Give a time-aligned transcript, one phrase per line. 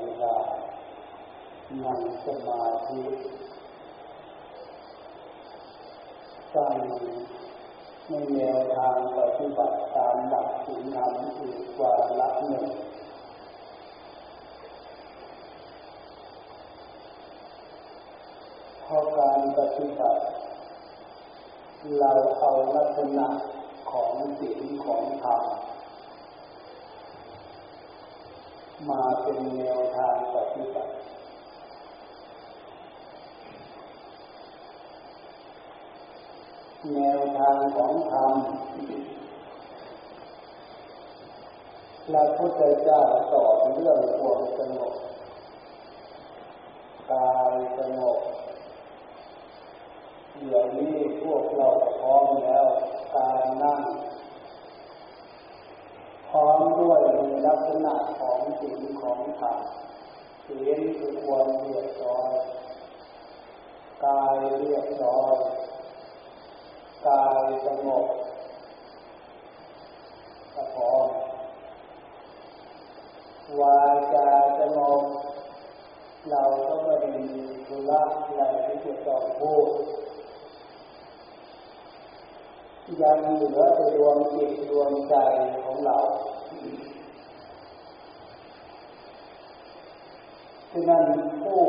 [0.00, 0.36] เวลา
[1.82, 3.02] นั่งสมาธิ
[6.54, 6.74] สร้าง
[8.08, 12.66] ในแนวทางปฏิบัติตามหลักศีลธรรมอีกกว่าละหนึ่ง
[18.82, 20.22] เพราะการปฏิบัติ
[21.98, 23.28] เราเอาลักษณะ
[23.90, 25.42] ของศีลของธรรม
[28.86, 30.92] มาเป็นแนวทางปฏิบัติ
[36.94, 38.32] แนวทางของธรรม
[42.06, 44.94] พระพุทธเจ้าสอนเรื่องความสงบ
[47.12, 48.18] กายสงบ
[50.38, 51.68] เดี๋ยวนี้พวกเรา
[52.00, 52.66] พร้อมแล้ว
[53.14, 53.80] การนั่ง
[56.28, 57.00] พร้อมด้วย
[57.48, 59.58] ลักษณะของสิ่งของธรรม
[60.46, 62.32] ศีลคือความเรียบร้อย
[64.04, 65.36] กายเรียบร้อย
[67.08, 68.06] กายสงบ
[70.54, 71.08] กระพอม
[73.60, 73.80] วา
[74.14, 74.28] จา
[74.60, 75.02] สงบ
[76.30, 79.68] เราก็ไม่ได้มีธุระอะไรที่จะต้องพูด
[83.02, 85.14] ยังเหลือแต่ดวงจิตดวงใจ
[85.64, 91.06] ของเราะนั้น
[91.42, 91.62] ผู้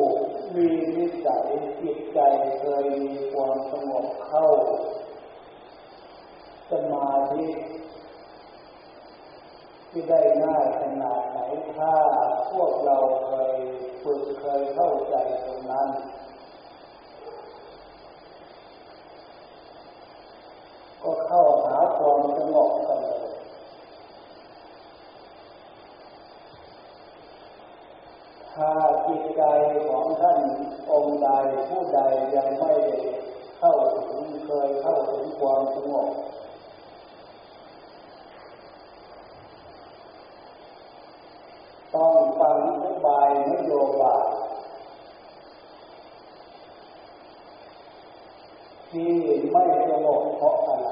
[0.55, 1.45] มีนิสัย
[1.81, 2.19] จิตใจ
[2.59, 4.47] เคยมีความสงบเข้า
[6.71, 7.45] สมาธิ
[9.89, 11.39] ที่ได้ง่ายขนาดไหน
[11.75, 11.93] ถ้า
[12.51, 13.55] พวกเราเคย
[14.03, 15.15] ฝึกเคยเข้าใจ
[15.45, 15.89] ตรงนั้น
[21.03, 23.29] ก็เข้าหาความสงบกันเลย
[28.53, 28.71] ถ้า
[29.09, 29.43] จิตใจ
[29.89, 30.39] ของท่าน
[30.91, 31.29] องค์ใด
[31.69, 31.99] ผู้ใด
[32.35, 32.73] ยังไม่
[33.59, 36.09] เข้าถึงเคยเข้าถึงความสงบ
[41.95, 44.25] ต้องฟังอธิบายนโยบาย
[48.89, 49.13] ที่
[49.51, 50.89] ไม่สงบเพราะอะไร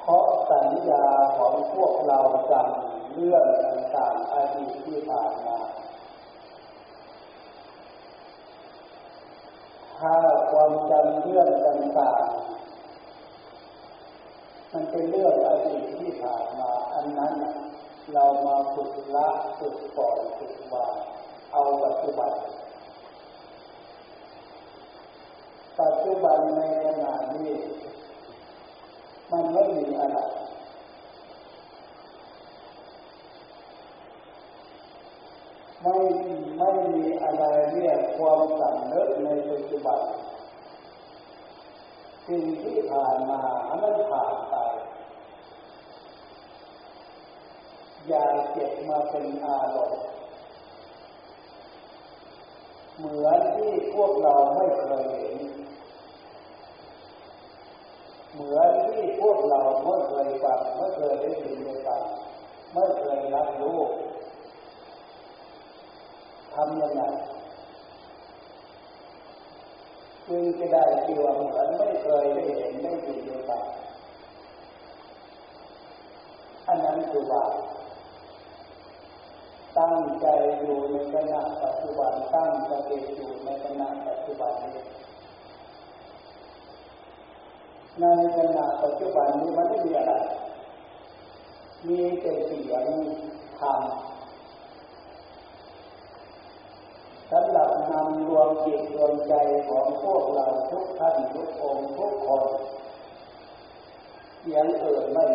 [0.00, 1.06] เพราะสัญญา
[1.36, 2.18] ของพวกเรา
[2.52, 2.83] จำ
[3.14, 5.58] เรื่องต่างๆอดีตที่ผ่านมา
[9.98, 10.14] ถ้า
[10.50, 12.34] ความจำเรื่องต่างๆ
[14.72, 17.32] มันเป็นเรื่องอดีตที่ผ่านมา อันนั้น
[18.12, 20.94] เรามาฝึกละฝึกปล่อยฝึกวาง
[21.52, 22.32] เอาปัจจุบัน
[25.80, 27.50] ปัจจุบันในขณะนี้
[29.32, 30.18] มันไม่มีอะไร
[35.84, 35.96] ไม่
[36.58, 40.00] ไม่มีอะไรเรียกความสำนึกในปัจจุบัน
[42.26, 43.40] สิ่งที่ผ่านมา
[43.82, 44.54] มันผ่านไป
[48.08, 50.02] อย่าเก็บมาเป็นอารมณ์
[52.96, 55.36] เหมือนที่พวกเราไม่เคยเห็น
[58.32, 62.02] เหมือนที่พวกเราไม่เคยฟังไม่เคยได้ยินได้ฟัง
[62.72, 63.78] ไม่เคยรับรู้
[66.54, 67.02] ทำยังไง
[70.28, 73.62] จึงจะได้ที่ว่าเหมือนไม่เคยได้เห็นได้ยินได้ฟัง
[76.66, 77.44] อันนั้นคือว่า
[79.78, 80.26] ตั้งใจ
[80.60, 84.84] อยู่ในขณะปัจจุบันตั้งสติอยู่ในขณะปัจจุบันนี้
[88.00, 88.04] ใน
[88.36, 90.14] ขณะปัจจุบันนี้มันไม่มีอะไร
[91.86, 92.84] มีแต่เสียง
[93.58, 93.80] ธรรม
[97.36, 99.34] สำหรับนำรวมจิตรวมใจ
[99.68, 102.44] ของพวกเราทุกท่านทุกองค์ทุกคน
[104.40, 105.26] เสียงเอ่ยไม่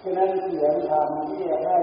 [0.00, 1.78] ฉะนั้นเสียงธรรมที่ให้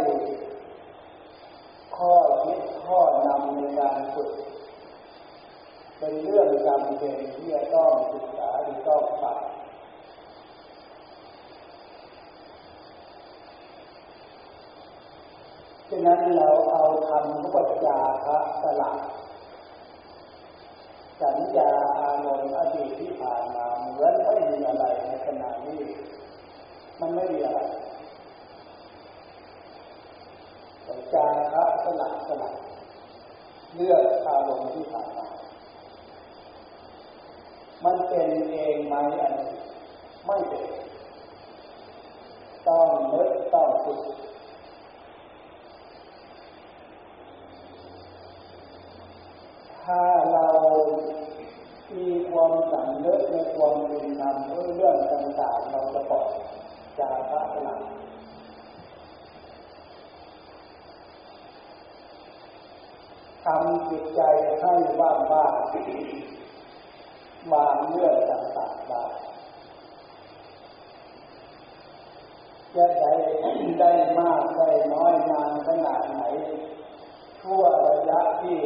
[1.97, 2.13] ข้อ
[2.43, 4.31] คิดข้อนำในการฝึก
[5.97, 9.50] เป็นเรื่องจำเป็นที่จะต้องศึกษาหรือต้องฟัง
[15.93, 17.97] ฉะนั้นเราเอาคำพุทธจา
[18.27, 18.97] ระสลัก
[21.21, 25.79] สัญญาอารมณ์อดีตที่ผ่านมาเหมือนไม่มีอะไรในขณะนี้
[26.99, 27.59] มันไม่มีอะไร
[30.87, 32.55] สัญญาระสลักสลัก
[33.75, 35.27] เรื่องอารมณ์ที่ผ่านมา
[37.85, 39.51] มันเป็นเองไหมอันนี้
[40.25, 40.65] ไม่เป็น
[42.67, 43.99] ต้องนึกต้องฝึก
[49.85, 50.01] ถ้า
[50.33, 50.47] เรา
[51.97, 54.35] มีความสำนึกในความเป็นธรรม
[54.75, 56.27] เรื่องต่างๆเราจะปลอย
[56.99, 57.81] จากพระหลัง
[63.45, 64.21] ทำจิตใจ
[64.61, 65.53] ให้ว่างบ้าง
[67.53, 69.03] วางเรื่องต่างๆได้
[72.75, 73.11] จะได้
[73.79, 76.21] ได้มากได้น้อยนานขนาดไหน
[77.41, 78.59] ทั่วระยะที่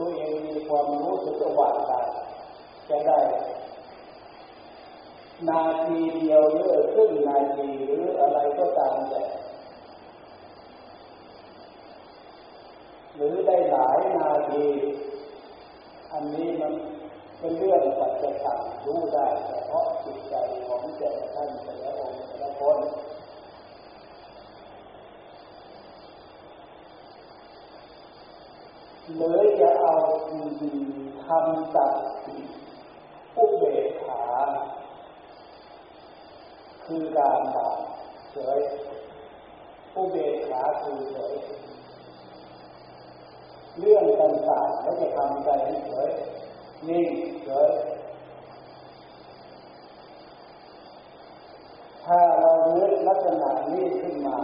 [0.00, 2.00] ตัวเองมีความรู้สึกว่าได้
[2.88, 3.18] จะได้
[5.48, 9.22] นาทีเดียวหรือครึ่งนาทีหรืออะไรก็ตามแต่
[13.14, 14.64] หรือได้หลายนาที
[16.12, 16.72] อันนี้มัน
[17.38, 20.34] เป็นเรื่องปัจจัยรู้ได้เฉพาะจิตใจ
[20.66, 22.78] ของแต่ละท่านแต่ละองค์แต่ละคน
[29.16, 29.94] หรือจะเอา
[31.26, 31.92] ทำจาก
[33.36, 34.22] อุเบกขา
[36.84, 37.56] คือการบ
[38.32, 38.60] เฉย
[39.96, 41.34] อุเบกขาคือเฉย
[43.78, 45.48] เรื่องต่างๆแล้วจะทำใจ
[45.88, 46.10] เฉย
[46.88, 47.08] นิ่ง
[47.44, 47.70] เฉย
[52.04, 54.38] ถ้าเราเลือลักษณะนี้ขึ้นมา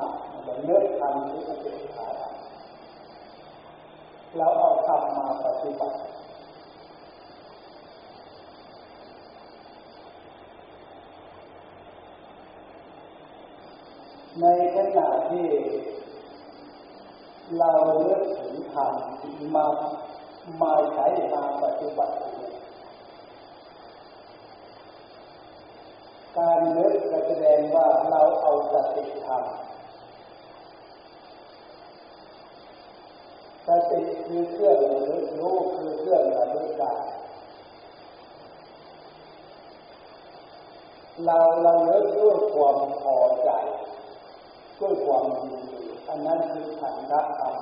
[0.44, 2.08] เราเลือทำที่อุเบกขา
[4.38, 5.98] เราเอาทำมาปฏิบัติ
[14.40, 14.46] ใน
[14.76, 15.46] ขณะที่
[17.58, 18.92] เราเลือกถึงธรรม
[19.54, 19.64] มา
[20.62, 22.14] มาใช้มาปฏิบัติ
[26.36, 29.42] การนึกก็แสดงว่าเราเอาสติธรรม
[33.66, 36.94] สติคือเครื่องระลึกรู้คือเครื่องระลึกได้
[41.24, 43.50] เราเราเลิกด้วยความพอใจ
[44.80, 47.54] ด้วยความยินดีอันนั้นคือขันธ์ธรรม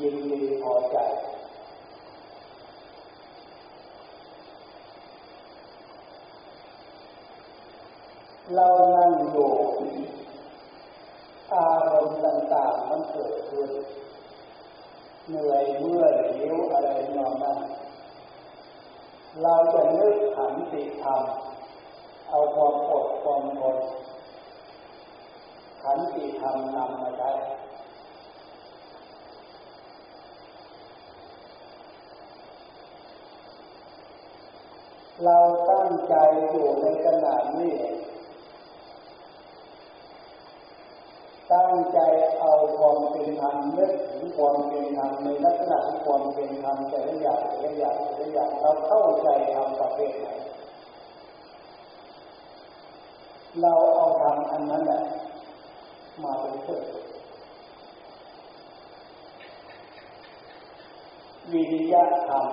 [0.00, 0.98] ยินดีพอใจ
[8.54, 9.50] เรานั่งอยู่
[11.54, 13.70] อารมณ์ต่างๆมันเกิดขึ้น
[15.28, 17.58] เหนื่อยเมื่อยหิวอะไรนอนนั่น
[19.42, 21.22] เราจะนึกขันติธรรม
[22.28, 23.76] เอาความอดความทน
[25.82, 27.30] ขันติธรรมนำมาใช้
[35.24, 35.38] เรา
[35.70, 36.14] ตั้งใจ
[36.50, 37.74] อยู่ในขณะนี้
[41.52, 41.98] ตั้งใจ
[42.40, 50.28] เอาความเป็นธรรมนึกถึงความเป็นธรรมในลักษณะของความเป็นธรรมแต่ละอย่างแต่ละอย่างแต่ละอย่างเราเข้าใจธรรมประเภทไหน
[53.62, 55.02] เราเอาธรรมอันนั้นแหละ
[56.22, 56.82] มาเป็นเครื่อง
[61.52, 62.44] วิริยะธรรม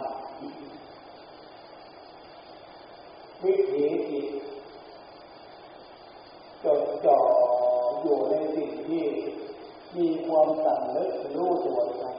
[3.43, 4.27] วิถีจิต
[6.63, 7.19] จดจ่อ
[8.01, 9.03] อยู่ในสิ่งที่
[9.97, 12.15] มีความสั่งนึกรู้ตัวครับ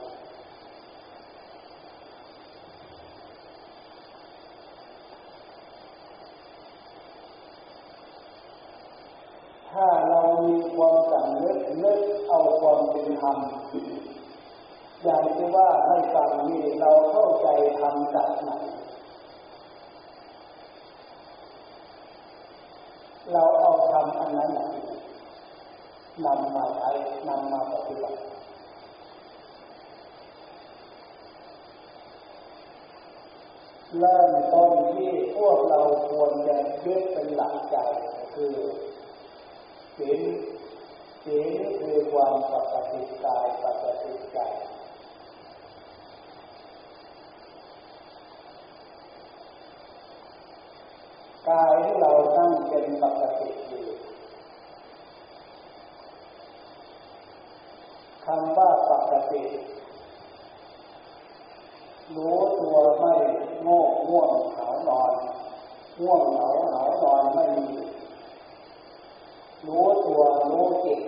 [9.71, 13.37] ถ้าเรามีความสั่งนึกนึกเอาความเป็นธรรม
[15.05, 18.51] อย่างที่ว่าให้ฟังนี้เราเข้าใจธรรมจากไหน
[23.33, 24.51] เราเอาทำอันนั้น
[26.25, 26.91] นำมาใช้
[27.29, 28.19] นำมาปฏิบัติ
[33.99, 35.81] เริ่มต้นที่พวกเรา
[36.11, 37.77] ควรจะยึดเป็นหลักใจ
[38.35, 38.57] คือ
[39.99, 40.21] ศีล
[41.25, 41.49] ศีล
[41.81, 44.39] คือความปกติกายปกติใจ
[51.49, 53.87] กายที่เราตั้งเป็นปกติอยู่
[58.27, 59.43] คำว่าปกติ
[62.17, 63.15] รู้ตัวไม่
[63.63, 65.13] โง่ง่วงหาวนอน
[66.01, 67.67] ง่วงเหงาหานอนไม่มี
[69.67, 71.01] รู้ตัวรู้จิต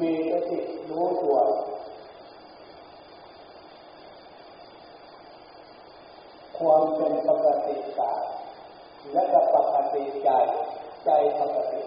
[0.00, 0.60] มีสติ
[0.90, 1.38] รู้ตัว
[6.58, 8.22] ความเป็นปกติกาย
[9.12, 10.30] และก็ปกติใจ
[11.04, 11.10] ใจ
[11.40, 11.82] ปกติ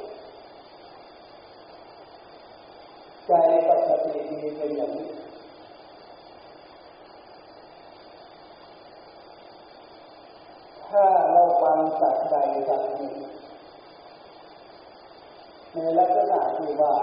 [3.27, 3.33] ใจ
[3.69, 3.92] ปกติ
[4.43, 5.09] มีเป็นอย่างนี้
[10.89, 12.35] ถ้าเราฟังสัตว์ใด
[12.67, 13.15] สัตว์หนึ่ง
[15.73, 16.93] ในลักษณะที่ว่า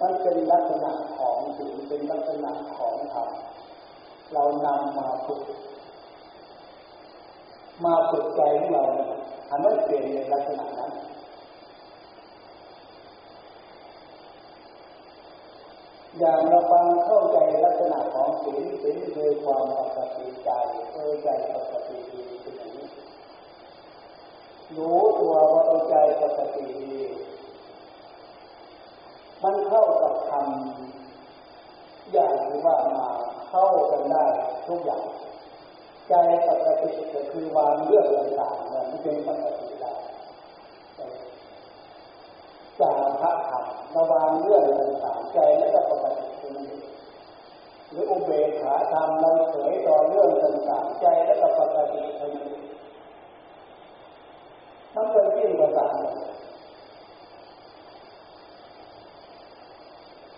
[0.00, 3.28] มันเป็นลักษณะของสิ่งเป็นลักษณะของธรรม
[4.32, 5.42] เรานำมาฝึก
[7.84, 8.84] มาฝึกใจของเรา
[9.48, 10.92] ทำให้เปลี่ยนในลักษณะนั้น
[16.18, 20.50] อย่างเราฟังเข้าใจลักษณะของสิ่งสิ่งคือความปกติใจ
[20.92, 22.88] เออใจปกติดีเป็นอย่างนี้
[24.76, 27.02] รู้ตัวว่าใจปกติดี
[29.42, 30.46] มันเข้ากับธรรม
[32.12, 33.08] อย่างที่ว่ามา
[33.48, 34.24] เข้ากันได้
[34.66, 35.04] ทุกอย่าง
[36.08, 36.14] ใจ
[36.48, 39.92] ปกติก็คือวางเรื่องต่างๆเนี่ยมันเป็นปกติได้
[42.80, 43.52] จากพระธ
[43.96, 46.78] ระวางเรื่องต่างๆใจแล้วก็ปกติตรงนี้
[47.90, 52.56] หรืออุเบกขาธรรมเราเฉยต่อเรื่องต่างๆใจแล้วก็ปกติตรงนี้
[54.94, 55.94] มันเป็นที่ประสาน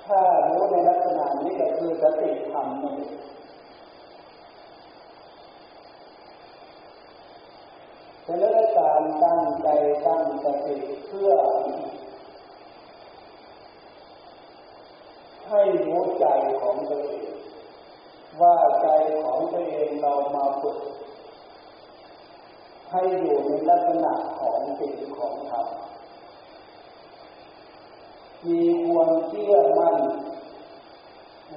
[0.04, 3.18] ถ้ารู้ในลักษณะนี้ก็คือสติธรรมนั่นเอง
[8.26, 9.68] ฉะนั้นการตั้งใจ
[10.06, 11.32] ตั้งสติเพื่อ
[15.48, 16.26] ให้รู้ ใจ
[16.60, 17.32] ของตัวเอง
[18.40, 18.88] ว่าใจ
[19.22, 20.78] ของตัวเองเรามาฝึก
[22.90, 25.66] ให้อยู่ในลักษณะของสิ่งของธรรม
[28.46, 29.96] มีควรเชื่อมั่น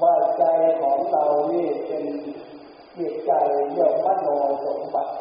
[0.02, 0.44] ว่าใจ
[0.82, 2.06] ของเรานี่เป็น
[2.98, 3.32] จิตใจ
[3.72, 4.28] เรียกมโน
[4.66, 5.14] สมบัติ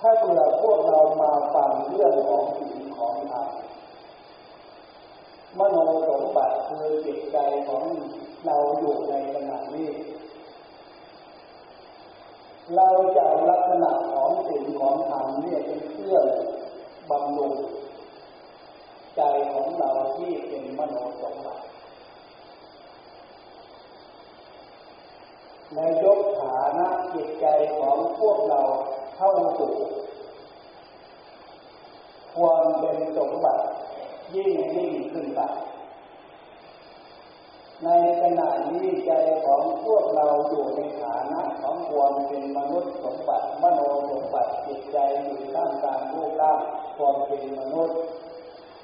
[0.00, 3.46] ถ้าเผื่อพวกเรามาฟังเรื่องของสิ่งของธรรม
[5.58, 5.76] มโน
[6.08, 7.38] สม บัติคือจิตใจ
[7.68, 7.82] ของ
[8.46, 9.90] เราอยู่ในขณะนี้
[12.76, 16.26] เราจะลักษณะของสิ่งของธรรมเนี่ยเป็นเครื่อง
[17.10, 17.54] บำรุง
[19.16, 19.22] ใจ
[19.52, 21.64] ของเราที่เป็นมโนสมบัติ
[25.74, 27.46] ในยกฐานะจิตใจ
[27.78, 28.60] ของพวกเรา
[29.16, 29.74] เข้าสู่
[32.36, 33.64] ความเป็นสมบัติ
[34.34, 35.40] ยิ่งยิ่งขึ้นไป
[37.82, 37.88] ใน
[38.22, 39.12] ขณะนี้ใจ
[39.44, 46.58] ของพวกเราอยู่ในฐานะของความเป็นมนุษย์สมบัติมโนสมบัติจิตใจอยู่ท่ามกลางรูปร่าง
[46.96, 47.98] ความเป็นมนุษย์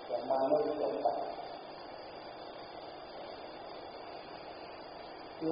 [0.06, 1.20] เป็นมนุษย์สมบัติ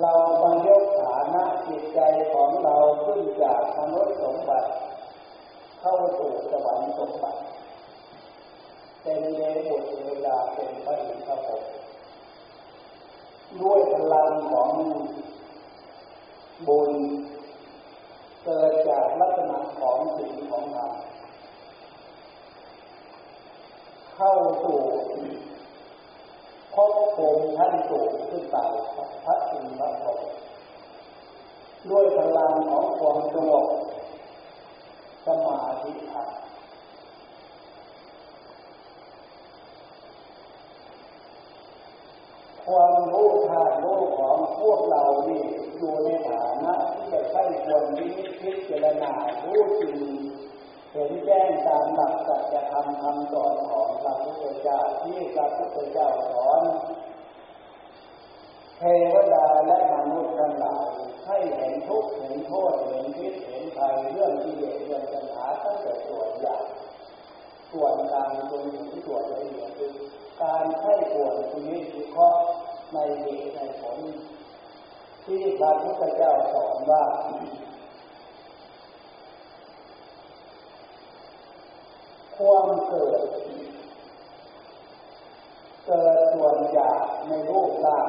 [0.01, 2.01] เราบังยกฐานะจิตใจ
[2.33, 4.69] ของเราขึ้นจากมนุษย์สมบัติ
[5.81, 7.41] เข้าสู่สวรรค์สมบัติ
[9.03, 11.78] เป็นเลบุตรเวลาเป็นพระอินทร์
[13.63, 14.71] ด้วยพลังของ
[16.67, 16.93] บุญ
[18.45, 20.93] เกิดจากลักษณะของสิ่งของธรรม
[24.17, 24.81] เข้าสู่
[26.75, 28.57] พบภูมิท่านสูงขึ้นไป
[29.25, 30.21] พระอินทร์ภพ
[31.91, 33.67] ด้วยพลังของความสงบ
[35.27, 36.29] สมาธิธรรม
[42.69, 45.45] ความรู้ทางรู้ของพวกเรานี่
[45.79, 48.07] อยู่ในฐานะที่จะใช้ควรวิ
[48.41, 49.13] พิจารณา
[49.45, 49.97] รู้จริง
[50.93, 56.63] เห็นแจ้งตามหลักสัจธรรมคำสอนของพระพุทธเจ้าที่พระพุทธเจ้าสอน
[58.79, 58.83] เท
[59.13, 60.89] วดาและมนุษย์ทั้งหลาย
[61.27, 66.57] ให้เห็นทุกข์เห็นโทษเห็นพิษเห็นภัยเรื่องที่เเรื่องปัญหาตั้งแต่ส่วนใหญ่
[67.73, 69.93] ส่วนกลางจนถึงส่วนละเอียดคือ
[70.43, 72.41] การใช้ควรชีวิตวิเคราะห์
[72.93, 73.99] ในเหตุในผล
[75.25, 77.03] ที่พระพุทธเจ้าสอนว่า
[82.37, 83.21] ความเกิด
[85.87, 86.91] เกิดส่วนใหญ่
[87.29, 88.09] ในรูปร่าง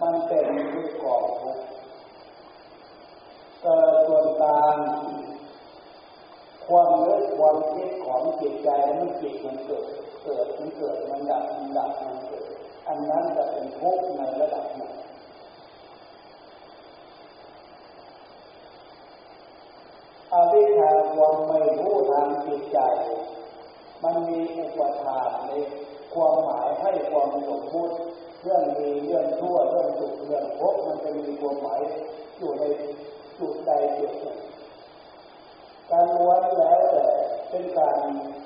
[0.00, 1.58] มันเป็นรูปก่อทุก
[3.62, 4.76] เกิดส่วนกลาง
[6.66, 9.84] ความนึกความคิดของจิตใจมันจิตมันเกิด
[10.22, 12.49] เกิดมันเกิดมันดับมันดับมันเกิด
[12.92, 14.94] อันนั้นจะเป็นทุกข์ในระดับหนึ่ง
[20.32, 22.78] อวิชชาความไม่รู้ทางจิตใจ
[24.02, 25.50] มันมีอุปทานใน
[26.14, 27.96] ความหมายให้ความสมมุติ
[28.42, 31.80] เรื่องดีเรื่องชั่วเรื่องสุขเรื่องภพมันจะมีความหมาย
[32.38, 32.64] อยู่ใน
[33.38, 34.38] จุดใดจุดหนึ่ง
[35.90, 37.06] การล้วนแล้วแต่
[37.50, 37.96] เป็นการ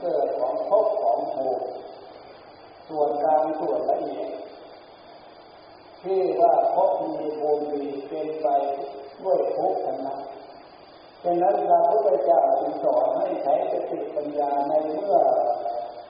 [0.01, 1.84] เกิดของภพของภูมิ
[2.89, 4.31] ส่วนกลางส่วนละเอียด
[6.03, 8.47] ที่ว่าภพมีภูมิมีเป็นไป
[9.23, 10.21] ด้วยภพนั้น
[11.23, 15.19] ฉะนั้นพระพุทธเจ้าจึงสอนให้ใช้สติปัญญาในเมื่อ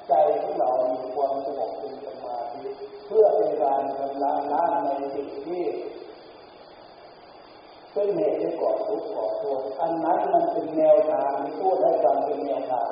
[0.08, 2.62] ใจของเรามีความสงบเป็นสมาธิ
[3.06, 5.64] เพื่อเป็นการชำระล้างในสิ่งที่
[7.92, 12.90] เป็นเหตุให้ก่อทุกข์ก่อโทษอันนั้นมันเป็นแนวทางที่พูดให้ฟังเป็นแนวทาง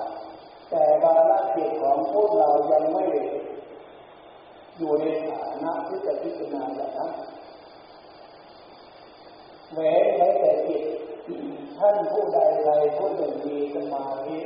[0.70, 3.04] แต่บาลจิตของพวกเรายังไม่
[4.78, 7.12] อยู่ในฐานะที่จะพิจารณาอย่างนั้น
[9.72, 10.82] แหวนไว้แต่จิต
[11.78, 14.38] ท่านผู้ใดใดผู้หนึ่งมีสมาธิ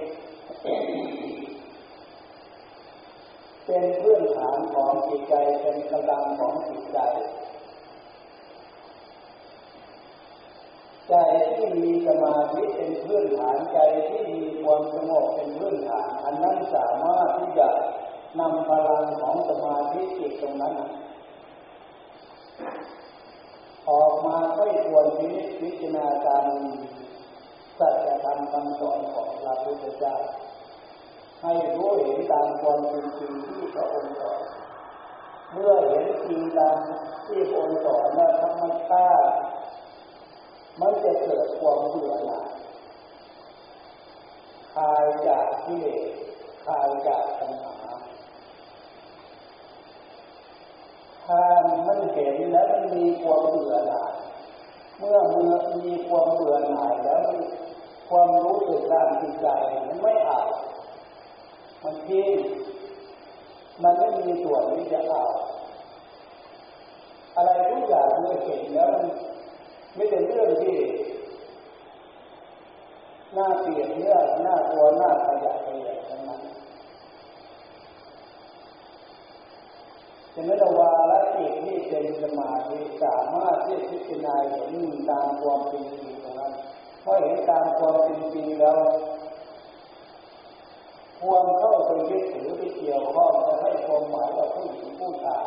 [3.67, 6.99] เป็นพื้นฐานของจิตใจเป็นกำลังของจิตใจ
[11.09, 11.15] ใจ
[11.55, 13.79] ที่มีสมาธิเป็นพื้นฐานใจ
[14.09, 17.69] ที่มีความสงบเป็นพื้นฐาน อันนั้นสามารถที่จะ
[18.39, 20.75] นำพลังของสมาธิจิตตรงนั้น
[23.89, 25.07] ออกมาให้ควร
[25.61, 26.45] พิจารณาตาม
[27.79, 30.17] สัจธรรมคำสอนของพระพุทธเจ้า
[31.43, 34.41] ให้รู้เห็นตามความเป็นจริงที่พระองค์สอน
[35.53, 36.77] เมื่อเห็นจริงตาม
[37.27, 39.33] ที่พระองค์สอนแล้วธรรมชาติ
[40.81, 42.49] มันจะเกิดความเบื่อหน่าย
[44.75, 46.05] คลายจากที่เลส
[46.65, 51.41] คลายจากปัญหาถ้า
[51.87, 54.13] มันเห็นแล้วมันมีความเบื่อหน่าย
[54.99, 55.57] เมื่อเมื่อ
[55.87, 57.21] มีความเบื่อหน่ายแล้ว
[58.09, 59.47] ความรู้สึกด้านจิตใจ
[59.89, 60.41] มันไม่เอา
[61.83, 62.39] มันทิ้ง
[63.83, 65.25] มันไม่มีส่วนที่จะเอา
[67.37, 69.05] อะไรทุกอย่างเมื่อเห็นแล้วมัน
[69.95, 70.77] ไม่เป็นเรื่องที่
[73.37, 76.41] น่าเปลี่ยนเนื้อหน้าตัวหน้าขยะขยะทั้งนั้น
[80.35, 81.06] ฉะนั้นวาระจิตที่
[81.89, 84.73] เป็นสมาธิสามารถที่พิจารณาเห็น
[85.11, 86.53] ตามความเป็นจริงตรงนั้น
[87.01, 88.79] เพราะเห็นตามความเป็นจริงแล้ว
[91.21, 95.47] ควรเข้าไปยึดถือไปเกี่ยวข้องจะให้ความหมายว่าผู้หญิงผู้ชาย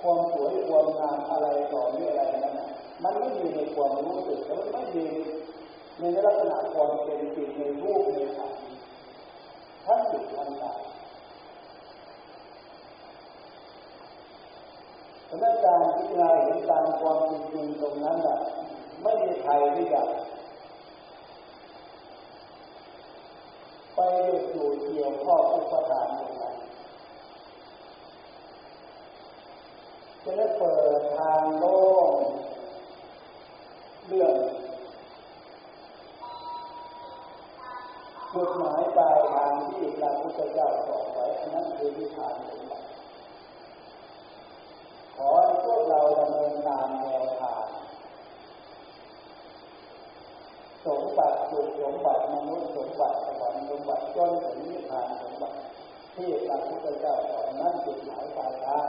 [0.00, 2.60] ความสวยความงามอะไรต่อเนื่องอะไรนั้น
[3.02, 5.06] มันไม่มีในความรู้สึกมันไม่มี
[5.98, 8.52] ในลักษณะความเป็นจริงในรูปในธรรม
[9.86, 10.80] ทั้งจิตทั้งกาย
[15.23, 18.38] เพราะนั้นการพิจารณาเห็นตามความจริงตรงนั้นอะ
[19.02, 20.02] ไม่มีใครที่จะ
[23.94, 24.00] ไป
[24.52, 26.44] อยู่เกี่ยวข้องอุปทานอย่างไร
[30.24, 31.76] จะได้เปิดทางโล่
[32.08, 32.12] ง
[34.06, 34.34] เรื่อง
[38.34, 42.86] จุดหมายปลายทางที่พระพุทธเจ้าบอกไว้อันนั้นคือวิธานสมบัติ
[45.16, 47.66] ขอให้พวกเราดำเนินตามแนวทาง
[50.86, 55.58] สมบัติสุขสมบัติมนุษย์สมบัติสวรรค์สมบัติจนถึงนิพพานสมบัติ
[56.14, 58.88] ที่พระพุทธเจ้าสอนนั่นจุดหมายปลายทาง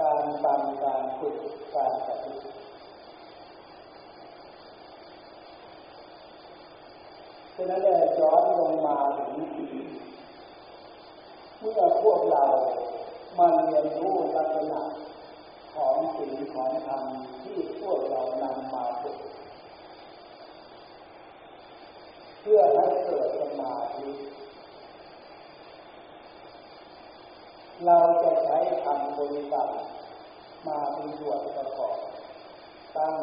[0.00, 1.36] การทำการฝึก
[1.74, 2.62] การปฏิบัติ
[7.54, 9.30] ฉะนั้นเลยย้อนลงมาถึง
[11.58, 12.44] เมื่อพวกเรา
[13.38, 14.80] มาเรียนรู้ลักษณะ
[15.74, 17.02] ของสิ่งของธรรม
[17.42, 19.16] ที่พวกเรานำมาฝึก
[22.44, 24.08] เพื่อให้เกิดสมาธิ
[27.86, 29.70] เราจะใช้คำบริกรรม
[30.66, 31.98] มาเป็นส่วนประกอบ
[32.98, 33.16] ตั้ง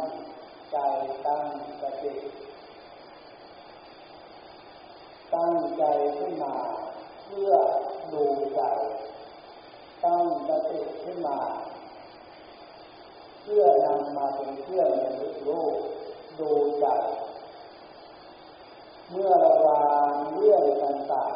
[0.72, 0.78] ใจ
[1.26, 1.44] ตั้ง
[1.82, 2.14] สติ
[5.36, 5.84] ตั้งใจ
[6.18, 6.56] ขึ้นมา
[7.26, 7.52] เพื่อ
[8.14, 8.62] ดูใจ
[10.04, 11.40] ตั้งสติขึ้นมา
[13.44, 15.66] เพื่อนำมาเป็นเครื่องระลึกรู้
[16.40, 16.50] ดู
[16.82, 16.88] ใจ
[19.12, 21.36] เมื่อระวางเรื่องต่าง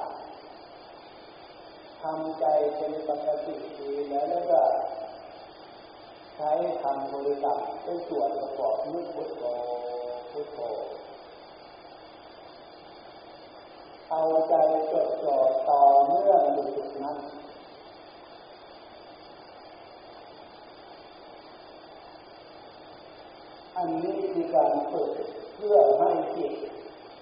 [1.20, 2.46] ๆทำใจ
[2.78, 4.62] เป็นปกติดีแล้วแล้วก็
[6.36, 9.44] ใช้คำบริกรรมเป็นส่วนประกอบนึกพุทโธ
[10.32, 10.60] พุทโธ
[14.10, 14.54] เอาใจ
[14.92, 15.38] จดจ่อ
[15.70, 17.18] ต่อเนื่องอยู่จุดนั้น
[23.78, 25.10] อันนี้คือการฝึก
[25.56, 26.54] เพื่อให้จิต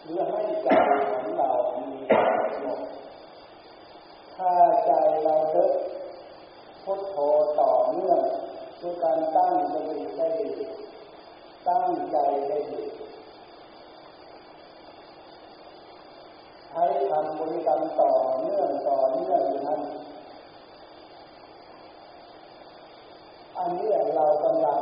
[0.03, 0.69] หรือให้ใจ
[1.09, 1.49] ของเรา
[1.91, 2.81] มีความสงบ
[4.35, 4.51] ถ้า
[4.85, 4.91] ใจ
[5.23, 5.71] เราเลิก
[6.83, 7.15] พุทโธ
[7.59, 8.21] ต่อเนื่อง
[8.81, 10.49] ด้วยการตั้งสติได้ดี
[12.11, 12.17] ใจ
[12.49, 12.81] ได้ดี
[16.73, 19.81] ให้ทำบริกรรมต่อเนื่องต่อเนื่องอยู่นั้น
[23.57, 24.79] อันนี้เรากำลัง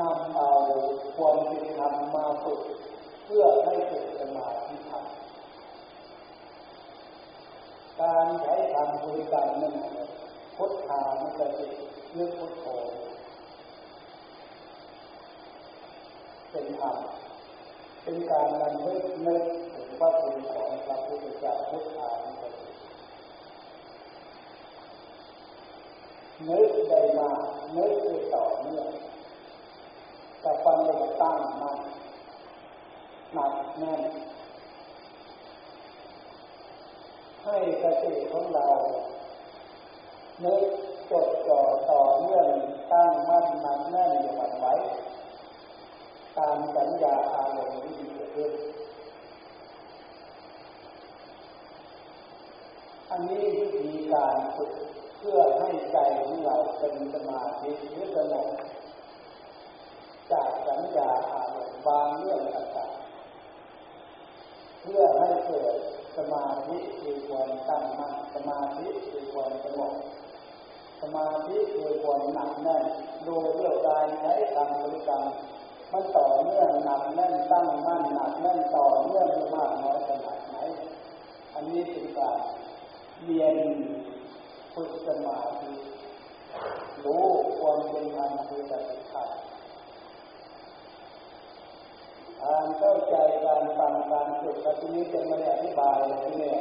[0.00, 0.50] นำเอา
[1.16, 2.60] ความเป็นธรรมมาฝึก
[3.24, 5.04] เพื่อให้เกิดสมาธิธรรม
[8.00, 9.74] การใช้ธรรมบริกรรมนั่น
[10.56, 11.68] พุทธานุสติ
[12.16, 12.66] นึกพุทโธ
[16.50, 16.96] เป็นธรรม
[18.02, 19.42] เป็นการนำนึกนึก
[19.74, 22.66] ถึงพระคุณของพระพุทธเจ้าพุทธานุสติ
[26.48, 27.30] นึกได้มา
[27.76, 28.88] นึกได้ต่อเนื่อง
[30.44, 31.78] แต่ความเป็นตั้งมั่น
[33.32, 34.02] หนักแน่น
[37.44, 38.68] ให้สติของเรา
[40.44, 40.62] นึก
[41.10, 42.48] จดจ่อต่อเนื่อง
[42.92, 44.74] ตั้งมั่นหนักแน่นอยู่มันไว้
[46.38, 48.52] ตามสัญญาอารมณ์ที่เกิดขึ้น
[53.10, 54.72] อันนี้วิธีการฝึก
[55.18, 58.48] เพื่อให้ใจของเราเป็นสมาธิหรือสงบ
[60.32, 65.74] จากสัญญาอารมณ์บางเรื่องต่างๆเพื่อให้เกิด
[66.16, 69.94] สมาธิคือความตั้งมั่นสมาธิคือความสงบ
[71.02, 72.84] สมาธิคือความหนักแน่น
[73.24, 75.24] โดยเรื่องการใช้ทำบริกรรม
[75.92, 80.56] มันต่อเนื่องหนักแน่นตั้งมั่นหนักแน่นต่อเนื่องมากน้อยขนาดไหน
[81.54, 82.38] อันนี้เป็นการ
[83.24, 83.56] เรียน
[84.74, 85.72] ฝึกสมาธิ
[87.04, 87.24] รู้
[87.60, 89.18] ความเป็นธรรมคือสติธร
[92.42, 96.58] รมการเข้าใจการฟังการฝึกที่นี้จะไม่อธิบายเลยเนี่ย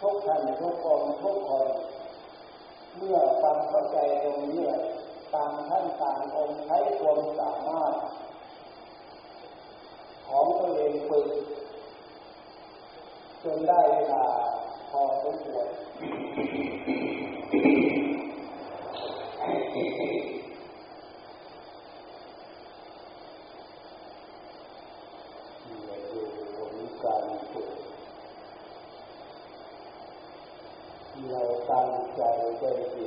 [0.00, 1.66] ทุกท่านทุกคนทุกคน
[2.96, 4.64] เมื่อฟังเข้าใจตรงนี้
[5.34, 7.94] ต่างท่านต่างองค์ใช้ความสามารถ
[10.28, 11.26] ของตัวเองฝึก
[13.44, 14.26] จนได้เวลา
[14.90, 17.19] พอสมควรการ
[31.28, 32.22] เราตั้งใจ
[32.60, 33.06] ได้ดี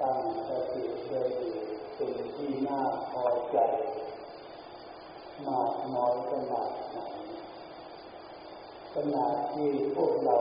[0.00, 0.18] ตั้ง
[0.48, 1.52] สติได้ดี
[1.94, 2.80] เป็นที่น่า
[3.12, 3.58] พอใจ
[5.46, 6.98] มากน้อยขนาดไหน
[8.94, 10.38] ขนาดที่พวกเรา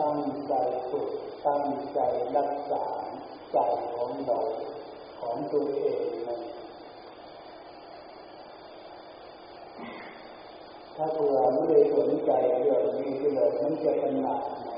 [0.00, 0.54] ตั้งใจ
[0.90, 1.10] ฝึก
[1.46, 2.00] ตั้งใจ
[2.36, 2.84] รักษา
[3.52, 3.58] ใจ
[3.94, 4.38] ของเรา
[5.20, 6.38] ของตัวเองนะ
[10.96, 14.71] ถ้าเผื่อไม่ได้สนใจเรื่องนี้เลยมันจะขนาดไหน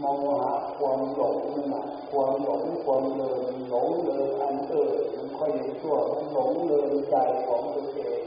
[0.00, 0.04] โม
[0.42, 8.22] หะความหลงนั่นนะความหลงความเลินหลงเลินอันเออมันค่อยชั่วมันหลงเลินใจของตัวเอง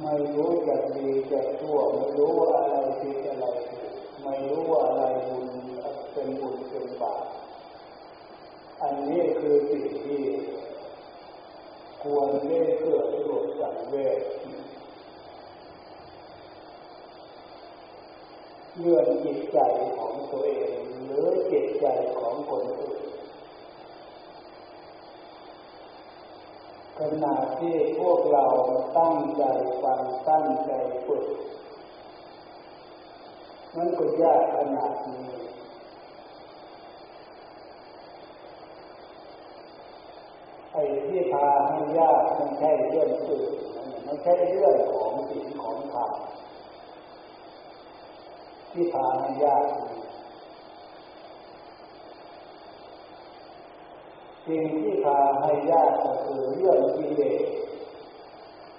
[0.00, 5.46] ไม่รู้จะดีจะชั่วไม่รู้ว่าอะไรผิดอะไรถูกไม่รู้ว่าอะไรบุญ
[6.12, 7.22] เป็นบุญเป็นบาป
[8.82, 10.22] อันนี้คือสิ่งที่
[12.02, 14.18] ควรเล่นเกิดสลดสังเวช
[18.80, 19.58] เรื่องจิตใจ
[19.96, 21.86] ของตัวเองหรือจิตใจ
[22.18, 23.02] ของคนอื่น
[26.98, 28.44] ขณะที่พวกเรา
[28.98, 29.44] ตั้งใจ
[29.82, 30.72] ฟังตั้งใจ
[31.06, 31.26] ฝึก
[33.76, 35.28] มันก็ยากขนาดนี้
[40.72, 43.52] ไอ้ที่พาให้ยากมันใช่เรื่องอื่น
[44.06, 46.12] มันใช่เรื่องของศีลของธรรม
[48.72, 49.64] ที่พาให้ยาก
[54.46, 57.42] สิ่งที่พาให้ยากก็คือเรื่องกิเลส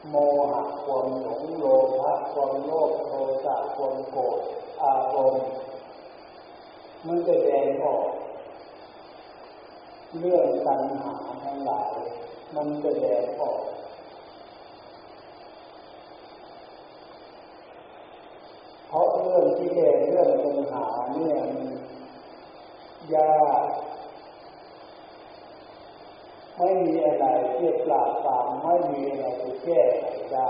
[0.09, 0.15] โม
[0.49, 1.65] หะความหลงโล
[1.99, 3.11] ภะความโลภโท
[3.43, 4.39] สะความโกรธ
[4.81, 5.45] อารมณ์
[7.05, 8.05] มันจะแดงออก
[10.19, 11.91] เรื่องตัณหาทั้งหลาย
[12.55, 13.59] มันจะแดงออก
[18.87, 21.69] เพ เรื่องที่แดงเรื่องตัณหาเนี่ยมัน
[23.13, 23.63] ยาก
[26.57, 30.49] ไม่มีอะไรที่ปราบปรามไม่มีอะไรที่แก้ไขได้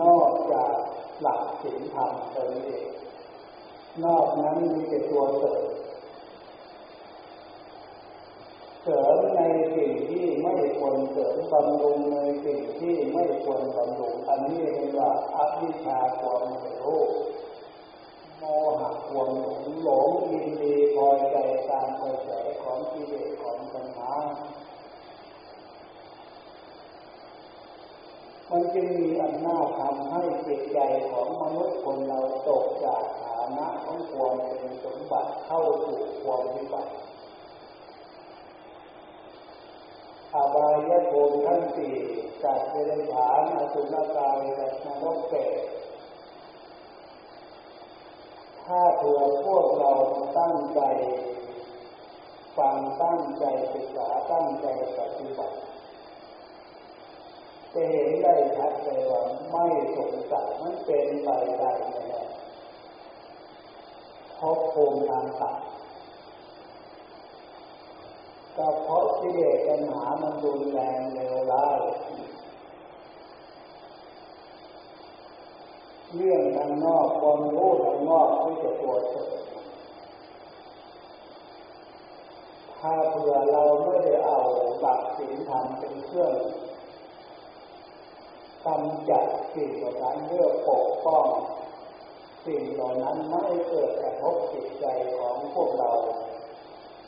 [0.00, 0.72] นอกจาก
[1.20, 2.86] หลักศีลธรรมตัวเอง
[4.04, 5.64] นอกนั้นมีแต่ตัวเสริม
[8.82, 9.11] เสริม
[9.42, 17.02] ในสิ่งที่ไม่ควรเสริมบำรุงในสิ่งที่ไม่ควรบำรุงอันนี้เรียกว่าอวิชาความไม่รู้
[18.38, 18.42] โม
[18.78, 21.36] หะความหลงหลงยินดีพอใจ
[21.70, 22.30] ตามกระแส
[22.62, 24.12] ของกิเลสของปัญหา
[28.50, 30.78] มันจึงมีอำนาจทำให้จิตใจ
[31.10, 36.92] ของมนุษย์คนเราตกจากฐานะของความเป็นสมบัติเข้าสู่ความวิบัติ
[40.92, 41.94] อบายภูมิทั้งสี่
[42.44, 45.62] จากเดรัจฉานอสุรกายและนรกเปรต
[48.66, 49.90] ถ้าเผื่อพวกเรา
[50.38, 50.80] ตั้งใจ
[52.56, 54.66] ฟังตั้งใจศึกษาตั้งใจ
[54.98, 55.56] ปฏิบัติ
[57.72, 59.64] จะเห็นได้ชัดเลยว่าไม่
[59.96, 61.28] สงสัยมันเป็นไป
[61.58, 62.22] ได้ไม่ได้
[64.36, 65.56] เพราะภูมิทางตัด
[68.56, 71.78] ก็เพราะกิเลสปัญหามันรุนแรงเร็วร้าย
[76.16, 79.30] เรื่องทางนอกความรู้ทางนอกที่จะตัวเถิด
[82.78, 84.38] ถ้าเผื่อเราไม่ได้เอา
[84.80, 86.32] หลักศีลธรรมเป็นเครื่อง
[88.66, 91.24] กำจัดสิ่งเหล่านั้นเพื่อปกป้อง
[92.46, 94.86] สิ่งเหล่านั้นไม่เกิดกระทบจิตใจ
[95.18, 95.90] ของพวกเรา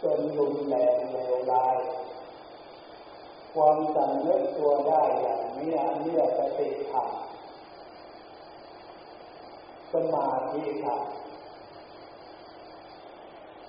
[0.03, 1.77] จนรุนแรงเลวร้าย
[3.55, 7.09] ความสำนึกตัวได้อย่างนี้เนี่ยสติธรรม
[9.93, 11.01] สมาธิธรรม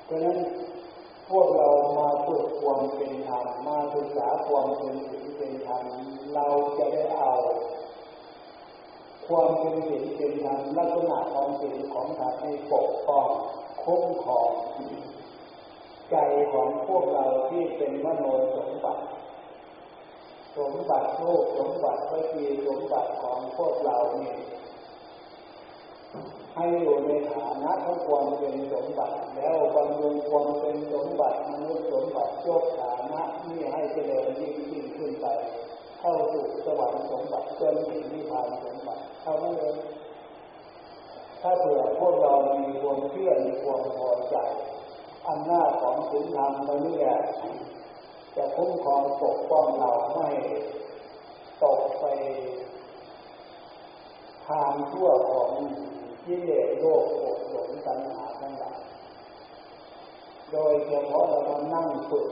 [0.06, 0.40] เพราะนั้น
[1.30, 5.84] พวกเรามาฝึกความเป็นธรรมมาศึกษาความเป็นศีลเป็นธรรม
[6.34, 6.46] เรา
[6.78, 7.34] จะได้เอา
[9.28, 13.28] ความเป็นศีลเป็นธรรมลักษณะของศีลของธรรมให้ปกป้อง
[13.84, 14.52] คุ้มครอง
[16.12, 16.16] ใจ
[16.54, 19.04] ของพวกเราที่เป็นมโนสมบัติ
[20.58, 24.38] สมบัติโลกสมบัติพระจีสมบัติของพวกเราเนี่ย
[26.56, 35.28] ให้อยู่ในฐานะของความเป็นสมบัติ แล้วบำรุงความเป็นสมบัติมนุษย์สมบัติยกฐานะนี่ให้เจริญยิ่งยิ่งขึ้นไป
[36.00, 39.76] เข้าสู่สวรรค์สมบัติจนถึงนิพพานสมบัติเท่านั้นเอง
[41.42, 44.36] ถ้าเผื่อพวกเรามีความเชื่อมีความพอใจ
[45.30, 47.14] อำนาจของศีลธรรมเราเนี่ย
[48.36, 50.30] จะคุ้มครองปกป้องเราไม่
[51.64, 52.06] ตกไป
[54.48, 55.50] ทางชั่วของ
[56.26, 58.80] กิเลสโลกโกรธหลงตัณหาทั้งหลาย
[60.52, 62.28] โดยเฉพาะเรามานั่งฝึก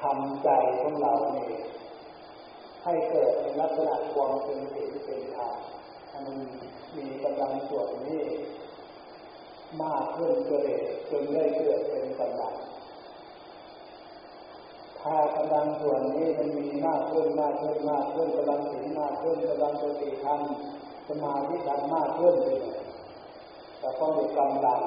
[0.00, 0.48] ทำใจ
[0.80, 1.62] ของเราเนี่ย
[2.84, 5.54] ให้เกิดในลักษณะความเป็นศีลเป็นธรรม
[6.12, 6.38] มัน
[6.96, 8.22] มีกำลังส่วนนี้
[9.82, 12.54] มากขึ้นก็เลยจนได้เกิดเป็นกำลัง
[15.00, 20.40] ถ้ากำลังส่วนนี้มันมีมากขึ้นมากขึ้นมากขึ้นกำลังสีมากขึ้นกำลังสติธรรม
[21.08, 22.60] สมาธิธรรมมากขึ้นเลย
[23.78, 24.80] แต่ต้องมีกำลัง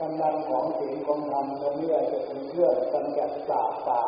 [0.00, 4.02] กำลังของศีลของธรรมตรงนี้จะเป็นเครื่องกำจัดสาบตา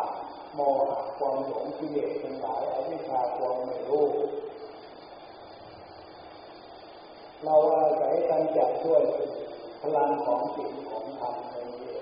[0.55, 4.07] โมหะความหลงกิเลสทั้งหลายอวิชชาความไม่รู้
[7.44, 9.02] เราอาศัยการจัดด้วย
[9.81, 11.96] พลังของสิ่งของธรรมในนี้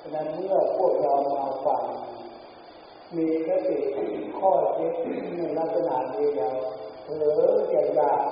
[0.00, 1.82] ฉะนั้นเมื่อพวกเรามาฟัง
[3.16, 3.78] มีสติ
[4.38, 4.92] ข้อคิด
[5.36, 6.56] ในลักษณะนี้แล้ว
[7.04, 7.42] เผลอ
[7.72, 8.22] จะยาก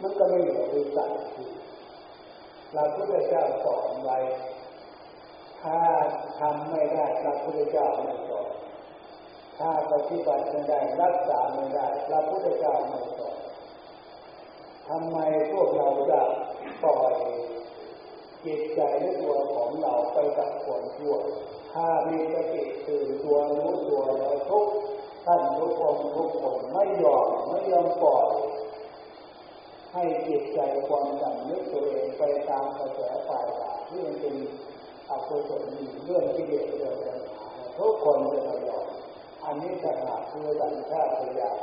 [0.00, 1.12] มันก็ไม่เหลือวิสัย
[2.72, 4.18] เราพุทธเจ้าสอนไว้
[5.62, 5.78] ถ้า
[6.38, 8.48] ทำไม่ได้พระพุทธเจ้าไม่สอน
[9.58, 13.37] ถ้าปฏิบัติไม่ได้รักษาไม่ได้พระพุทธเจ้าไม่สอน
[14.88, 15.18] ทำไม
[15.50, 16.20] พวกเราจะ
[16.82, 17.14] ปล่อย
[18.44, 21.14] จิตใจและตัวของเราไปกับความชั่ว
[21.72, 24.66] ถ้ามีสติตื่นตัวรู้ตัวแล้วทุก
[25.24, 28.28] ท่านทุกคนทุกคนไม่ยอมไม่ยอมปล่อย
[29.92, 34.34] ให้จิตใจความจำนึกตัวเองไปตามกระแสฝ่ายต่างที่มันเป็น
[35.10, 35.62] อกุศล
[36.04, 37.46] เรื่องที่เดียดเรื่องปัญหา
[37.78, 38.86] ทุกคนจะไม่ยอม
[39.44, 41.08] อันนี้ต่างหาคือสัญชาต
[41.40, 41.58] ญาณ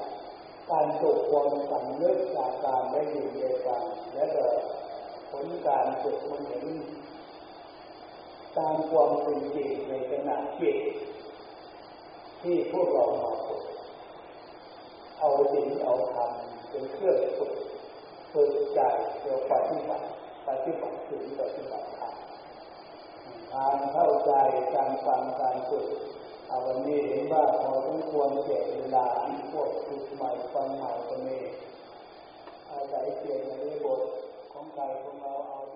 [0.72, 4.48] การตกความสำนึกจากการได้ยินได้ฟังและเก็
[5.32, 6.66] ผลการฝึกมันเห็น
[8.58, 10.78] ตามความเป็นจริงในขณะจิต
[12.42, 13.64] ที่พวกเรามาฝึก
[15.20, 17.54] เอาจริงเอาทำเป็นเครื่องฝึก
[18.34, 18.80] ฝึกใจ
[19.20, 20.08] เพื่อปฏิบัติ
[20.48, 22.16] ปฏิบัติถึงปฏิบัติธรรม
[23.54, 24.32] การเข้าใจ
[24.76, 25.88] การฟังการฝึก
[26.48, 31.38] เอาวันนี้เห็นว่าพอทุกควรเก็บเวลาที่พวกฝึกใหม่ฟังใหม่ก็มี
[32.70, 34.02] อาศัยเปลี่ยนในบท
[34.54, 35.75] ของใครของเราเอาท